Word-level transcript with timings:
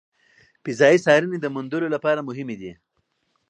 فضایي 0.63 0.97
څارنې 1.05 1.37
د 1.41 1.47
موندلو 1.55 1.87
لپاره 1.95 2.25
مهمې 2.29 2.55
دي. 2.61 2.71